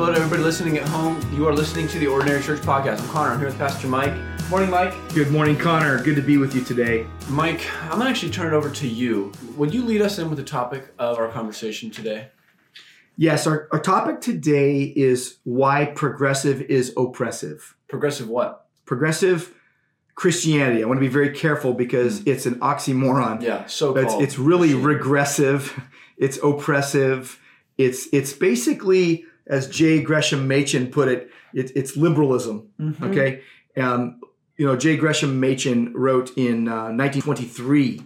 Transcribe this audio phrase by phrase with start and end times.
[0.00, 1.20] Hello to everybody listening at home.
[1.30, 3.02] You are listening to the Ordinary Church Podcast.
[3.02, 3.32] I'm Connor.
[3.32, 4.14] I'm here with Pastor Mike.
[4.48, 4.94] Morning, Mike.
[5.12, 6.02] Good morning, Connor.
[6.02, 7.06] Good to be with you today.
[7.28, 9.30] Mike, I'm gonna actually turn it over to you.
[9.58, 12.28] Would you lead us in with the topic of our conversation today?
[13.18, 17.76] Yes, our, our topic today is why progressive is oppressive.
[17.86, 18.68] Progressive what?
[18.86, 19.54] Progressive
[20.14, 20.82] Christianity.
[20.82, 22.30] I want to be very careful because hmm.
[22.30, 23.42] it's an oxymoron.
[23.42, 25.78] Yeah, so it's, it's really regressive.
[26.16, 27.38] It's oppressive.
[27.76, 30.00] It's it's basically, as J.
[30.02, 32.68] Gresham Machen put it, it it's liberalism.
[32.80, 33.02] Mhm.
[33.10, 33.42] Okay,
[33.76, 34.20] um,
[34.56, 34.96] you know J.
[34.96, 38.02] Gresham Machen wrote in uh, 1923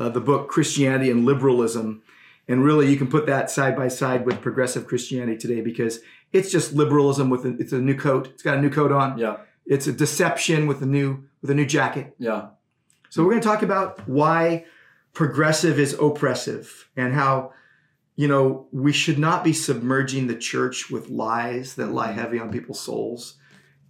[0.00, 2.02] uh, the book Christianity and Liberalism,
[2.48, 6.00] and really you can put that side by side with progressive Christianity today because
[6.32, 8.28] it's just liberalism with a, it's a new coat.
[8.28, 9.18] It's got a new coat on.
[9.18, 12.14] Yeah, It's a deception with a new with a new jacket.
[12.18, 12.48] yeah.
[13.10, 14.64] So we're going to talk about why
[15.12, 17.52] progressive is oppressive and how
[18.16, 22.50] you know we should not be submerging the church with lies that lie heavy on
[22.50, 23.36] people's souls.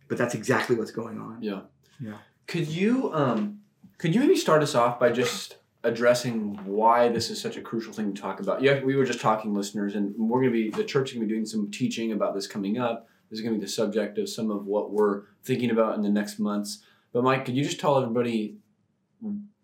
[0.08, 1.42] But that's exactly what's going on.
[1.42, 1.62] Yeah.
[2.00, 2.18] Yeah.
[2.46, 3.60] Could you um
[3.98, 7.92] could you maybe start us off by just addressing why this is such a crucial
[7.92, 8.62] thing to talk about?
[8.62, 11.32] Yeah, we were just talking listeners and we're gonna be the church is gonna be
[11.32, 13.08] doing some teaching about this coming up.
[13.30, 16.10] This is gonna be the subject of some of what we're thinking about in the
[16.10, 16.82] next months.
[17.12, 18.56] But Mike, could you just tell everybody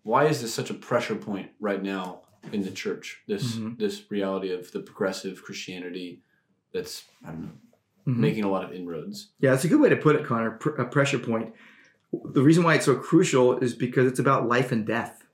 [0.03, 3.21] why is this such a pressure point right now in the church?
[3.27, 3.77] This Mhm.
[3.77, 6.21] this reality of the progressive Christianity
[6.73, 7.51] that's I don't know,
[8.13, 8.17] Mhm.
[8.17, 9.29] making a lot of inroads.
[9.39, 10.51] Yeah, that's a good way to put it, Connor.
[10.51, 11.53] Pr- a pressure point.
[12.33, 15.25] The reason why it's so crucial is because it's about life and death.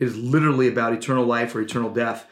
[0.00, 2.26] It is literally about eternal life or eternal death.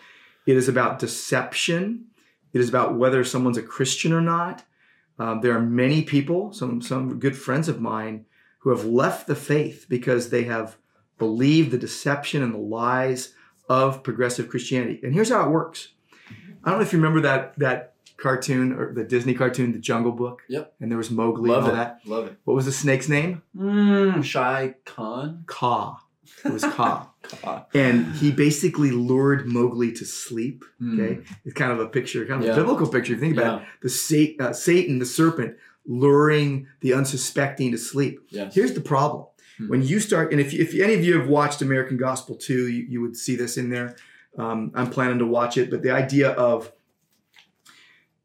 [0.47, 2.06] It is about deception.
[2.53, 4.64] It is about whether someone's a Christian or not.
[5.19, 8.25] Um, there are many people, some some good friends of mine,
[8.61, 10.77] who have left the faith because they have
[11.19, 13.34] believed the deception and the lies
[13.70, 14.98] of progressive Christianity.
[15.04, 15.88] And here's how it works.
[16.64, 20.12] I don't know if you remember that that cartoon or the Disney cartoon, The Jungle
[20.12, 20.42] Book.
[20.48, 20.74] Yep.
[20.80, 21.76] And there was Mowgli Love and it.
[21.76, 22.00] that.
[22.04, 22.36] Love it.
[22.44, 23.42] What was the snake's name?
[23.56, 25.44] Mm, Shere Khan.
[25.47, 26.00] Ka.
[26.44, 27.08] It was Ka.
[27.22, 27.66] Ka.
[27.75, 30.64] and he basically lured Mowgli to sleep.
[30.81, 31.00] Hmm.
[31.00, 31.20] Okay.
[31.44, 32.52] It's kind of a picture, kind of Yeah.
[32.54, 33.12] a biblical picture.
[33.14, 33.69] If you think about it.
[33.82, 35.56] The Sa- uh, Satan, the serpent,
[35.87, 38.20] luring the unsuspecting to sleep.
[38.31, 38.54] Yes.
[38.54, 39.26] Here's the problem.
[39.60, 39.69] Hmm.
[39.69, 42.87] When you start, and if, if any of you have watched American Gospel 2, you,
[42.88, 43.97] you would see this in there.
[44.38, 46.72] Um, I'm planning to watch it, but the idea of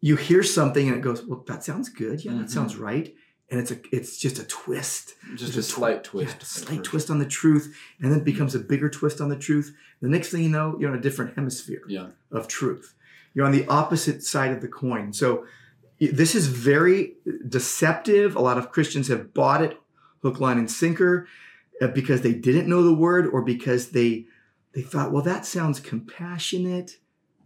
[0.02, 2.24] you hear something and it goes, well, that sounds good.
[2.24, 2.40] Yeah, Mhm.
[2.42, 3.14] that sounds right.
[3.50, 5.14] And it's a, it's just a twist.
[5.36, 6.42] just a slight yeah, twist.
[6.42, 9.36] a slight twist on the truth, and then it becomes a bigger twist on the
[9.38, 9.74] truth.
[10.02, 12.08] The next thing you know, you're on a different hemisphere Yeah.
[12.32, 12.96] of truth.
[13.34, 15.14] You're on the opposite side of the coin.
[15.14, 15.46] So
[16.00, 17.16] this is very
[17.48, 18.36] deceptive.
[18.36, 19.78] A lot of Christians have bought it
[20.26, 21.28] hook, line, and sinker
[21.82, 24.26] uh, because they didn't know the word or because they
[24.74, 26.98] they thought, well, that sounds compassionate,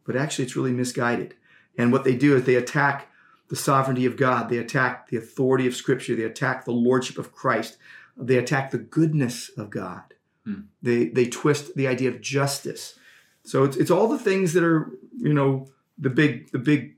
[0.04, 1.36] but actually it's really misguided.
[1.78, 3.12] And what they do is they attack
[3.50, 4.50] the sovereignty of God.
[4.50, 6.16] They attack the authority of Scripture.
[6.16, 7.78] They attack the lordship of Christ.
[8.18, 10.16] They attack the goodness of God.
[10.46, 10.62] Hmm.
[10.82, 12.98] They they twist the idea of justice.
[13.44, 15.68] So it's it's all the things that are you know
[15.98, 16.96] the big the big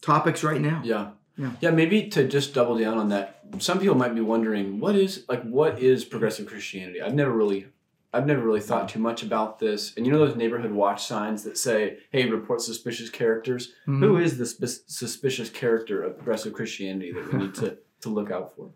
[0.00, 0.80] topics right now.
[0.84, 1.10] Yeah.
[1.36, 1.50] Yeah.
[1.60, 1.70] Yeah.
[1.70, 5.42] Maybe to just double down on that, some people might be wondering what is like
[5.42, 7.00] what is progressive Christianity?
[7.02, 7.66] I've never really
[8.12, 9.92] I've never really thought too much about this.
[9.96, 13.98] And you know those neighborhood watch signs that say, "Hey, report suspicious characters." Mhm.
[13.98, 18.30] Who is the sp- suspicious character of progressive Christianity that we need to to look
[18.30, 18.70] out for?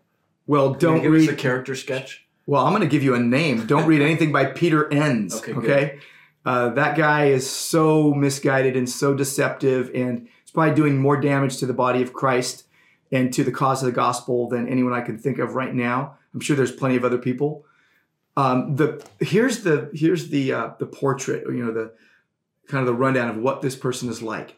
[0.45, 1.29] Well, Can don't read.
[1.29, 2.25] a character sketch.
[2.47, 3.65] Well, I'm going to give you a name.
[3.67, 5.35] Don't read anything by Peter Enns.
[5.35, 5.99] Okay, Okay.
[6.45, 11.57] Uh, that guy is so misguided and so deceptive, and it's probably doing more damage
[11.57, 12.63] to the body of Christ
[13.11, 16.17] and to the cause of the gospel than anyone I can think of right now.
[16.33, 17.67] I'm sure there's plenty of other people.
[18.35, 21.93] Um, the here's the here's the uh, the portrait, you know, the
[22.67, 24.55] kind of the rundown of what this person is like.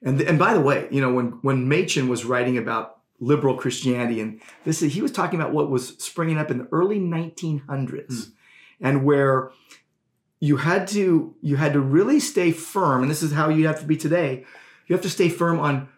[0.00, 4.20] And and by the way, you know, when when Machen was writing about liberal Christianity,
[4.20, 8.30] and this is, he was talking about what was springing up in the early 1900s,
[8.80, 9.50] and where
[10.38, 13.80] you had to you had to really stay firm, and this is how you have
[13.80, 14.44] to be today.
[14.92, 15.88] You have to stay firm on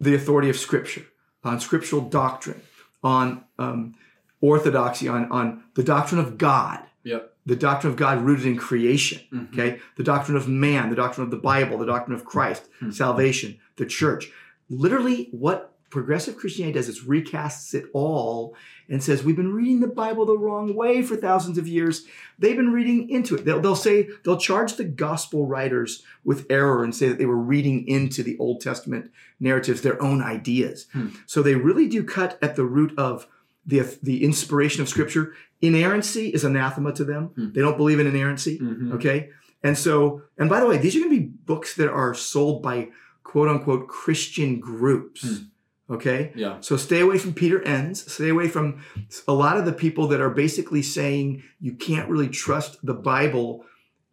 [0.00, 1.04] the authority of Scripture,
[1.44, 2.62] on scriptural doctrine,
[3.04, 3.94] on um,
[4.40, 7.34] orthodoxy, on on the doctrine of God, Yep.
[7.44, 9.20] the doctrine of God rooted in creation.
[9.30, 9.52] Mhm.
[9.52, 12.90] Okay, the doctrine of man, the doctrine of the Bible, the doctrine of Christ, Hmm.
[12.90, 14.32] salvation, the church.
[14.70, 18.54] Literally, what progressive Christianity does is recasts it all
[18.88, 22.04] and says we've been reading the Bible the wrong way for thousands of years.
[22.38, 23.44] They've been reading into it.
[23.44, 27.36] They'll, they'll say they'll charge the gospel writers with error and say that they were
[27.36, 30.86] reading into the Old Testament narratives their own ideas.
[30.92, 31.08] Hmm.
[31.26, 33.26] So they really do cut at the root of
[33.64, 35.34] the the inspiration of Scripture.
[35.60, 37.30] Inerrancy is anathema to them.
[37.34, 37.52] Hmm.
[37.52, 38.58] They don't believe in inerrancy.
[38.58, 38.92] Mhm.
[38.94, 39.30] Okay.
[39.62, 42.62] And so, and by the way, these are going to be books that are sold
[42.62, 42.88] by
[43.24, 45.22] quote unquote Christian groups.
[45.22, 45.44] Hmm.
[45.90, 46.32] Okay?
[46.34, 46.60] Yeah.
[46.60, 48.12] So stay away from Peter Enns.
[48.12, 48.84] Stay away from
[49.26, 53.64] a lot of the people that are basically saying you can't really trust the Bible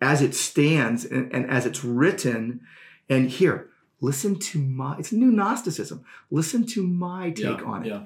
[0.02, 2.62] as it stands and, and as it's written.
[3.10, 3.70] And here,
[4.00, 6.04] listen to my it's new Gnosticism.
[6.32, 7.66] Listen to my take yeah.
[7.66, 7.90] on it.
[7.90, 8.04] Yeah.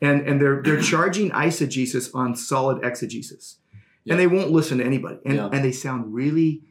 [0.00, 3.58] And and they're they're charging eisegesis on solid exegesis.
[4.04, 4.14] Yeah.
[4.14, 5.18] And they won't listen to anybody.
[5.24, 5.50] And Yeah.
[5.52, 6.62] and they sound really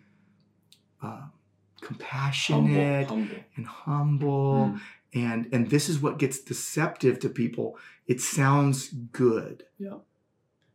[1.03, 1.27] uh.
[1.95, 3.35] Compassionate Humble.
[3.55, 4.79] and humble Mm.
[5.13, 7.77] and and this is what gets deceptive to people
[8.07, 9.97] it sounds good Yeah.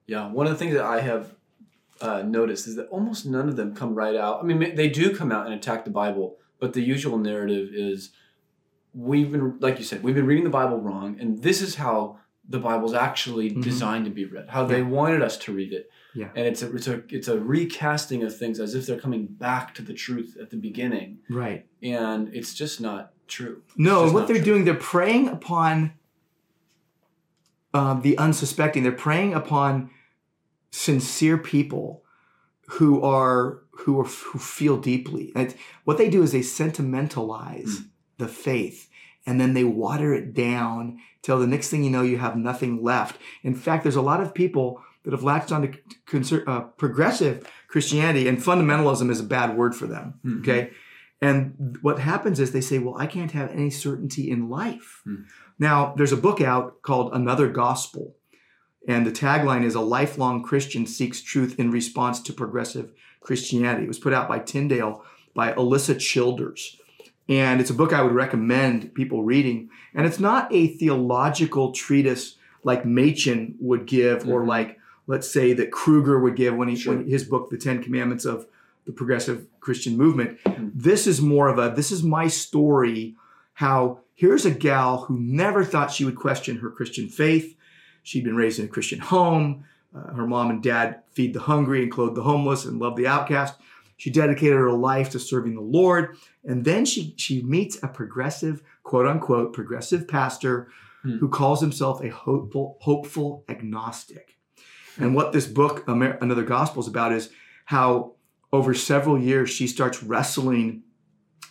[0.09, 1.35] Yeah, one of the things that I have
[2.01, 4.39] uh, noticed is that almost none of them come right out.
[4.41, 8.11] I mean, they do come out and attack the Bible, but the usual narrative is
[8.95, 12.19] we've been, like you said, we've been reading the Bible wrong, and this is how
[12.49, 13.63] the Bible's actually Mhm.
[13.63, 15.91] designed to be read, how they wanted us to read it.
[16.15, 16.29] Yeah.
[16.37, 19.75] And it's a, it's a it's a recasting of things as if they're coming back
[19.75, 23.63] to the truth at the beginning, right and it's just not true.
[23.77, 24.45] no what they're true.
[24.45, 25.93] doing they're preying upon
[27.75, 29.91] uh, the unsuspecting they're preying upon
[30.71, 32.03] sincere people
[32.79, 35.55] who are who are who feel deeply and
[35.85, 37.89] what they do is they sentimentalize Mm.
[38.19, 38.89] the faith
[39.27, 42.83] and then they water it down till the next thing you know you have nothing
[42.83, 43.21] left.
[43.43, 47.49] In fact there's a lot of people that have latched on to conser- uh, progressive
[47.69, 50.41] christianity and fundamentalism is a bad word for them Mhm.
[50.41, 50.71] okay?
[51.23, 55.01] And what happens is they say well i can't have any certainty in life.
[55.05, 55.23] Hmm.
[55.59, 58.15] now there's a book out called another gospel
[58.89, 63.85] and the tagline is a lifelong christian seeks truth in response to progressive christianity.
[63.85, 66.79] It was put out by tyndale by alisa childers
[67.29, 72.37] and it's a book i would recommend people reading and it's not a theological treatise
[72.65, 74.47] like machen would give or Mhm.
[74.49, 76.97] like let's say that kruger would give when he Sure.
[76.97, 78.47] when his book the ten commandments of
[78.87, 80.71] the progressive christian movement Mhm.
[80.75, 83.17] this is more of a this is my story
[83.55, 87.57] how here's a gal who never thought she would question her christian faith
[88.03, 89.65] she'd been raised in a christian home
[89.95, 93.07] uh, her mom and dad feed the hungry and clothe the homeless and love the
[93.07, 93.55] outcast
[93.97, 98.63] she dedicated her life to serving the lord and then she she meets a progressive
[98.83, 100.69] quote unquote progressive pastor
[101.03, 101.19] Hmm.
[101.19, 104.37] who calls himself a hopeful hopeful agnostic
[104.99, 107.29] and what this book Amer- another gospel is about is
[107.67, 108.15] how
[108.53, 110.83] over several years she starts wrestling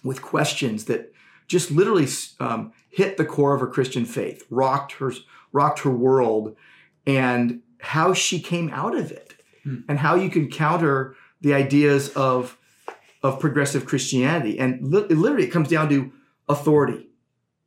[0.03, 1.13] with questions that
[1.47, 2.07] just literally
[2.39, 5.13] um, hit the core of her christian faith rocked her
[5.53, 6.55] rocked her world
[7.05, 9.33] and how she came out of it
[9.63, 9.77] Hmm.
[9.87, 11.15] and how you can counter
[11.45, 12.57] the ideas of
[13.23, 16.11] of progressive christianity and li- literally it comes down to
[16.49, 17.01] authority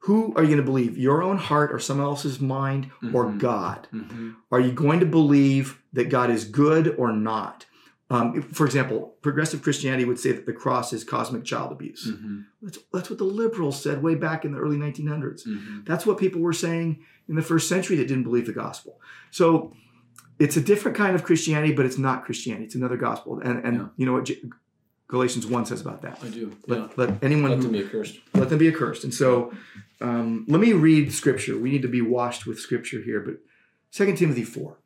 [0.07, 2.83] who are you going to believe your own heart or someone else's mind
[3.15, 3.39] or Mhm.
[3.39, 4.35] god Mhm.
[4.53, 7.65] are you going to believe that God is good or not?
[8.11, 12.03] Um, for example, progressive Christianity would say that the cross is cosmic child abuse.
[12.11, 12.45] Mhm.
[12.63, 15.45] That's, that's what the liberals said way back in the early 1900s.
[15.47, 15.87] Mhm.
[15.87, 16.89] That's what people were saying
[17.29, 19.01] in the first century that didn't believe the gospel.
[19.31, 19.73] So
[20.38, 22.64] it's a different kind of Christianity, but it's not Christianity.
[22.67, 23.40] It's another gospel.
[23.40, 23.87] And, and Yeah.
[23.96, 24.43] you know what J-
[25.08, 26.19] Galatians 1 says about that?
[26.23, 26.56] I do.
[26.67, 26.88] Let, Yeah.
[26.96, 28.19] let anyone Let them be accursed.
[28.35, 29.05] let them be accursed.
[29.05, 29.52] And so
[30.00, 31.58] um, let me read scripture.
[31.58, 33.20] We need to be washed with scripture here.
[33.20, 33.38] But
[33.93, 34.76] 2 Timothy 4,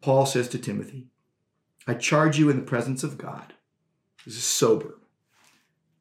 [0.00, 1.08] Paul says to Timothy,
[1.86, 3.52] I charge you in the presence of God,
[4.24, 4.98] this is sober,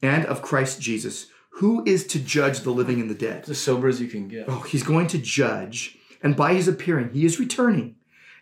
[0.02, 3.40] and of Christ Jesus, who is to judge the living and the dead.
[3.40, 4.46] It's as sober as you can get.
[4.48, 7.96] Oh, he's going to judge, and by his appearing, he is returning,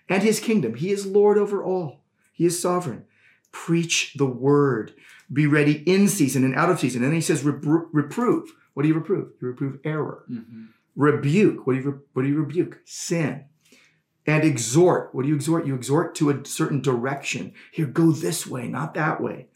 [0.10, 2.01] and his kingdom, he is Lord over all.
[2.34, 3.06] He is sovereign.
[3.51, 4.94] Preach the word.
[5.32, 7.04] Be ready in season and out of season.
[7.04, 8.54] And then he says, repro- reprove.
[8.74, 9.32] What do you reprove?
[9.42, 10.24] You reprove error.
[10.32, 10.68] Mhm.
[10.96, 11.66] Rebuke.
[11.68, 12.80] What do you re- what do you rebuke?
[12.86, 13.46] Sin.
[14.25, 15.13] And exhort.
[15.13, 15.66] What do you exhort?
[15.66, 17.54] You exhort to a certain direction.
[17.72, 19.48] Here, go this way, not that way.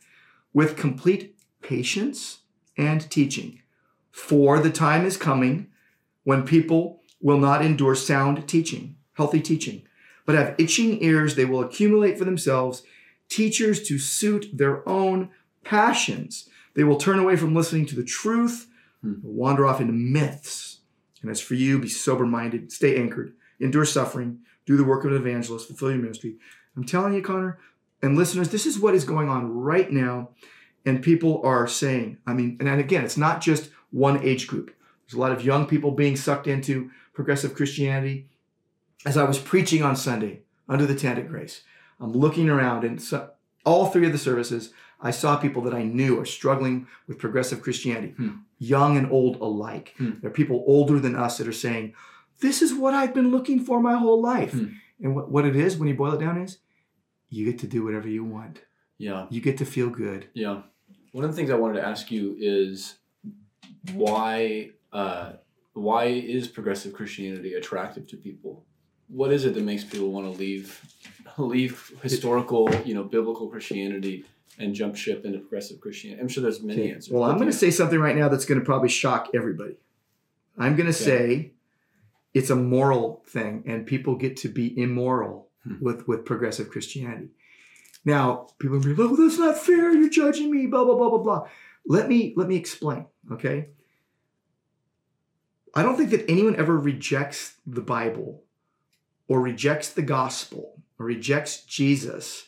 [0.53, 2.39] With complete patience
[2.77, 3.59] and teaching.
[4.11, 5.67] For the time is coming
[6.23, 9.83] when people will not endure sound teaching, healthy teaching,
[10.25, 12.83] but have itching ears they will accumulate for themselves
[13.29, 15.29] teachers to suit their own
[15.63, 16.49] passions.
[16.75, 18.67] They will turn away from listening to the truth,
[19.01, 19.15] Hmm.
[19.21, 20.79] wander off into myths.
[21.21, 25.11] And as for you, be sober minded, stay anchored, endure suffering, do the work of
[25.11, 26.37] an evangelist, fulfill your ministry.
[26.75, 27.59] I'm telling you, Connor,
[28.01, 30.29] and listeners, this is what is going on right now.
[30.85, 34.73] And people are saying, I mean, and again, it's not just one age group.
[35.05, 38.27] There's a lot of young people being sucked into progressive Christianity.
[39.05, 41.63] As I was preaching on Sunday under the tent of grace,
[41.99, 43.31] I'm looking around and so,
[43.65, 47.61] all three of the services, I saw people that I knew are struggling with progressive
[47.61, 48.29] Christianity, Hmm.
[48.57, 49.93] young and old alike.
[49.97, 50.11] Hmm.
[50.21, 51.93] There are people older than us that are saying,
[52.39, 54.51] This is what I've been looking for my whole life.
[54.51, 54.65] Hmm.
[55.01, 56.59] And what, what it is, when you boil it down, is
[57.29, 58.61] you get to do whatever you want.
[58.97, 59.27] Yeah.
[59.29, 60.27] You get to feel good.
[60.33, 60.61] Yeah.
[61.11, 62.95] One of the things I wanted to ask you is
[63.93, 65.33] why uh,
[65.73, 68.65] why is progressive Christianity attractive to people?
[69.13, 70.81] What is it that makes people want to leave
[71.37, 74.25] leave historical, you know, biblical Christianity
[74.59, 76.21] and jump ship into progressive Christianity?
[76.21, 76.91] I'm sure there's many Okay.
[76.93, 77.13] answers.
[77.13, 79.77] Well, I'm going to say something right now that's going to probably shock everybody.
[80.57, 81.51] I'm going to say
[82.33, 85.75] it's a moral thing, and people get to be immoral Hmm.
[85.79, 87.29] with with progressive Christianity.
[88.03, 89.93] Now, people will be like, "Oh, that's not fair.
[89.93, 91.47] You're judging me." Blah blah blah blah blah.
[91.85, 93.05] Let me let me explain.
[93.31, 93.69] Okay.
[95.73, 98.43] I don't think that anyone ever rejects the Bible
[99.27, 102.47] or rejects the gospel or rejects Jesus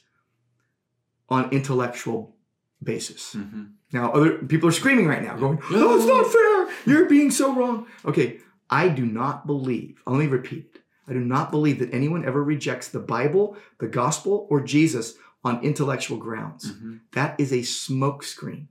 [1.30, 2.36] on intellectual
[2.84, 3.36] basis.
[3.36, 3.72] Mhm.
[3.92, 6.70] Now, other people are screaming right now, going, "No, it's not fair.
[6.86, 8.40] You're being so wrong." Okay,
[8.70, 10.02] I do not believe.
[10.06, 10.82] Let me repeat it.
[11.08, 15.64] I do not believe that anyone ever rejects the Bible, the gospel, or Jesus on
[15.64, 16.72] intellectual grounds.
[16.72, 17.02] Mhm.
[17.14, 18.68] That is a smokescreen.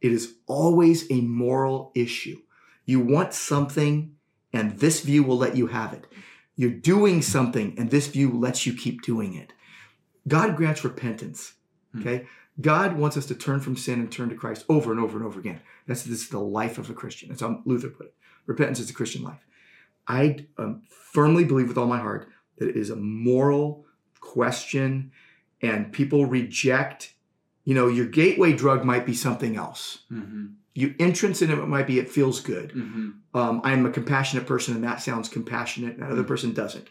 [0.00, 2.38] It is always a moral issue.
[2.84, 4.16] You want something,
[4.52, 6.06] and this view will let you have it.
[6.60, 9.54] You're doing something, and this view lets you keep doing it.
[10.28, 11.54] God grants repentance.
[11.98, 12.26] Okay?
[12.60, 15.26] God wants us to turn from sin and turn to Christ over and over and
[15.26, 15.62] over again.
[15.86, 17.30] That's this is the life of a Christian.
[17.30, 18.14] That's how Luther put it.
[18.44, 19.42] Repentance is the Christian life.
[20.06, 23.86] I um, firmly believe with all my heart that it is a moral
[24.20, 25.12] question,
[25.62, 27.14] and people reject.
[27.64, 30.00] You know, your gateway drug might be something else.
[30.12, 30.56] Mhm.
[30.74, 32.72] Your entrance in it might be it feels good.
[32.72, 33.14] Mhm.
[33.34, 36.28] Um, I'm a compassionate person, and that sounds compassionate, and that other Mhm.
[36.28, 36.88] person doesn't.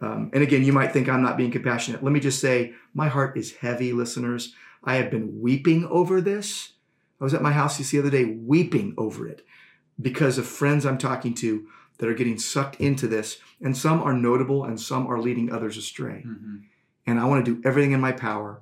[0.00, 2.04] Um, and again, you might think I'm not being compassionate.
[2.04, 4.54] Let me just say, my heart is heavy, listeners.
[4.84, 6.74] I have been weeping over this.
[7.20, 9.44] I was at my house just the other day weeping over it
[10.00, 11.66] because of friends I'm talking to
[11.98, 13.38] that are getting sucked into this.
[13.60, 16.24] And some are notable and some are leading others astray.
[16.24, 16.60] Mhm.
[17.06, 18.60] And I want to do everything in my power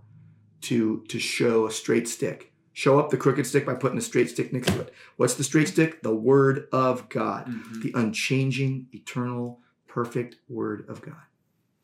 [0.63, 2.55] to, to show a straight stick.
[2.77, 4.93] Show up the crooked stick by putting a straight stick next to it.
[5.17, 6.03] What's the straight stick?
[6.03, 7.81] The Word of God Mhm.
[7.83, 11.23] the unchanging, eternal, perfect Word of God.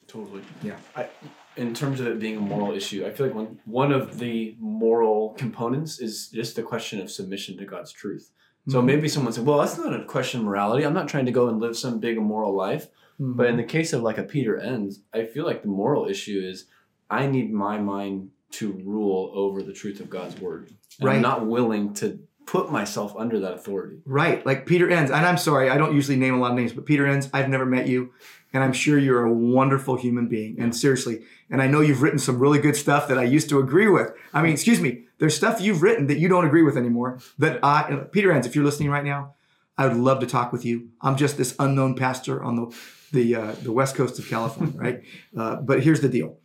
[0.06, 0.42] Totally.
[0.62, 0.76] Yeah.
[0.94, 1.08] I,
[1.56, 4.54] in terms of it being a moral issue, I feel like one one of the
[4.60, 8.30] moral components is just the question of submission to God's truth.
[8.68, 8.84] So Mhm.
[8.84, 10.84] maybe someone said, "Well, that's not a question of morality.
[10.84, 13.34] I'm not trying to go and live some big immoral life." Mhm.
[13.38, 16.38] But in the case of like a Peter Enns, I feel like the moral issue
[16.44, 16.66] is
[17.08, 20.68] I need my mind to rule over the truth of God's word.
[21.00, 21.16] And Right.
[21.16, 24.02] I'm not willing to put myself under that authority.
[24.04, 26.72] right, like Peter Enns, and I'm sorry, I don't usually name a lot of names,
[26.72, 28.12] but Peter Enns, I've never met you,
[28.52, 30.56] and I'm sure you're a wonderful human being.
[30.58, 33.60] And seriously, and I know you've written some really good stuff that I used to
[33.60, 34.12] agree with.
[34.34, 37.20] I mean, excuse me, there's stuff you've written that you don't agree with anymore.
[37.38, 39.34] That I, Peter Enns, if you're listening right now,
[39.78, 40.88] I would love to talk with you.
[41.00, 42.76] I'm just this unknown pastor on the
[43.12, 45.02] the uh, the west coast of California, right?
[45.34, 46.38] Uh, but here's the deal: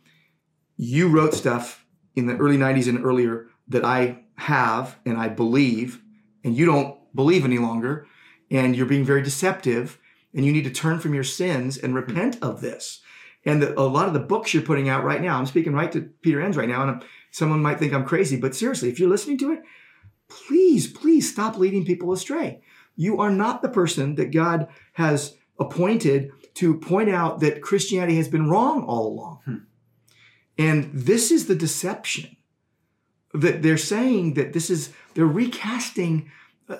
[0.76, 1.84] you wrote stuff
[2.18, 6.02] in the early '90s and earlier that I have and I believe,
[6.44, 8.06] and you don't believe any longer,
[8.50, 9.98] and you're being very deceptive,
[10.34, 13.00] and you need to turn from your sins and repent of this.
[13.44, 15.90] And the, a lot of the books you're putting out right now, I'm speaking right
[15.92, 18.98] to Peter Enns right now, and I'm, someone might think I'm crazy, but seriously, if
[18.98, 19.60] you're listening to it,
[20.28, 22.60] please, please stop leading people astray.
[22.96, 28.28] You are not the person that God has appointed to point out that Christianity has
[28.28, 29.40] been wrong all along.
[29.44, 29.56] Hmm.
[30.58, 32.36] And this is the deception
[33.32, 36.30] that they're saying that this is, they're recasting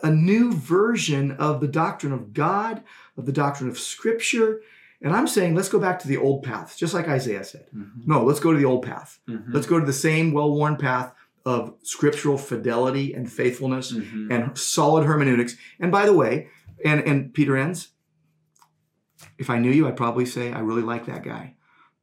[0.03, 2.83] a- new version of the doctrine of God,
[3.17, 4.61] of the doctrine of Scripture.
[5.01, 7.67] And I'm saying, let's go back to the old path, just like Isaiah said.
[7.75, 8.07] Mhm.
[8.07, 9.21] No, let's go to the old path.
[9.29, 9.45] Mhm.
[9.55, 11.15] Let's go to the same well worn path
[11.47, 14.31] of scriptural fidelity and faithfulness Mhm.
[14.31, 15.57] and solid hermeneutics.
[15.79, 16.49] And by the way,
[16.85, 17.89] and, and Peter Enns,
[19.39, 21.55] if I knew you, I'd probably say I really like that guy.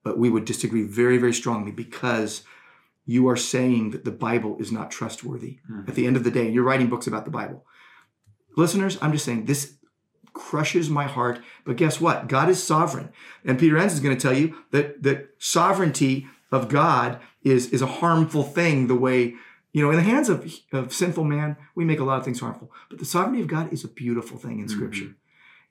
[0.06, 2.44] But we would disagree very, very strongly because
[3.06, 5.90] you are saying that the Bible is not trustworthy Mhm.
[5.90, 6.46] at the end of the day.
[6.46, 7.66] And you're writing books about the Bible.
[8.56, 9.74] Listeners, I'm just saying this
[10.34, 11.40] crushes my heart.
[11.66, 12.28] But guess what?
[12.28, 13.10] God is sovereign.
[13.44, 17.82] And Peter Enns is going to tell you that that sovereignty of God is, is
[17.82, 19.36] a harmful thing the way,
[19.74, 20.38] you know, in the hands of,
[20.72, 22.72] of sinful man, we make a lot of things harmful.
[22.90, 24.72] But the sovereignty of God is a beautiful thing in Mhm.
[24.72, 25.16] Scripture.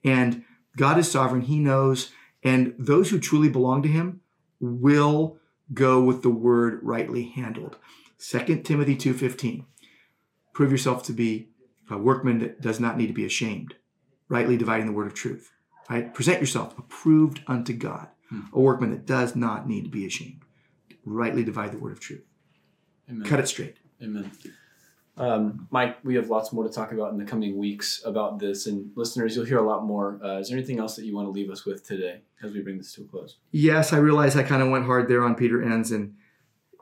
[0.02, 0.44] And
[0.76, 1.42] God is sovereign.
[1.42, 2.10] He knows.
[2.42, 4.20] And those who truly belong to him
[4.60, 5.38] will
[5.72, 7.76] go with the word rightly handled.
[8.18, 9.64] 2 Timothy 2.15.
[10.52, 11.48] Prove yourself to be
[11.90, 13.74] a workman that does not need to be ashamed,
[14.28, 15.50] rightly dividing the word of truth.
[15.90, 16.14] Right?
[16.14, 18.40] Present yourself approved unto God, Hmm.
[18.54, 20.42] a workman that does not need to be ashamed.
[21.04, 22.24] Rightly divide the word of truth.
[23.10, 23.26] Amen.
[23.26, 23.76] Cut it straight.
[24.02, 24.30] Amen.
[25.16, 28.66] Um, Mike, we have lots more to talk about in the coming weeks about this,
[28.66, 30.20] and listeners, you'll hear a lot more.
[30.24, 32.60] Uh, is there anything else that you want to leave us with today as we
[32.60, 33.36] bring this to a close?
[33.52, 36.16] Yes, I realize I kind of went hard there on Peter Enns, and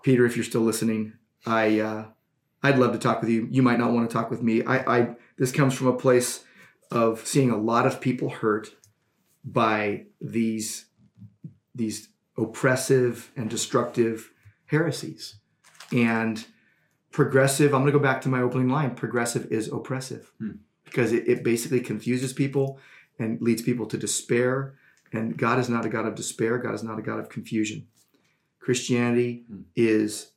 [0.03, 1.13] Peter, if you're still listening,
[1.45, 2.05] I uh,
[2.63, 3.49] I'd love to talk with you.
[3.51, 4.65] You might not want to talk with me.
[4.65, 6.45] I, I this comes from a place
[6.91, 8.71] of seeing a lot of people hurt
[9.45, 10.87] by these
[11.75, 14.31] these oppressive and destructive
[14.67, 15.37] heresies.
[15.91, 16.45] And
[17.13, 20.53] progressive, I'm going to go back to my opening line progressive is oppressive Hmm.
[20.85, 22.79] because it, it basically confuses people
[23.19, 24.75] and leads people to despair.
[25.13, 27.87] And God is not a God of despair, God is not a God of confusion.
[28.59, 29.61] Christianity Hmm.
[29.77, 30.29] is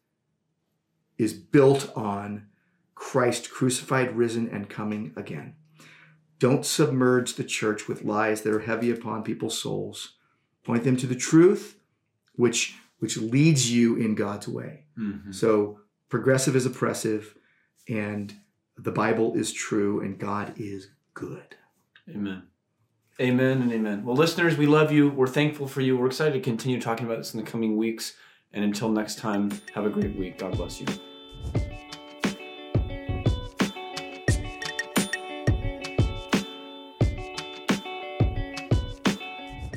[1.18, 2.48] is built on
[2.94, 5.56] Christ crucified, risen, and coming again.
[6.40, 10.16] Don't submerge the church with lies that are heavy upon people's souls.
[10.64, 11.80] Point them to the truth,
[12.34, 14.86] which which leads you in God's way.
[14.98, 15.34] Mhm.
[15.34, 15.80] So
[16.10, 17.36] progressive is oppressive,
[17.88, 18.34] and
[18.78, 21.56] the Bible is true, and God is good.
[22.10, 22.44] Amen.
[23.20, 24.04] Amen and amen.
[24.04, 25.10] Well, listeners, we love you.
[25.10, 25.98] We're thankful for you.
[25.98, 28.14] We're excited to continue talking about this in the coming weeks.
[28.52, 30.38] And until next time, have a great week.
[30.38, 30.88] God bless you.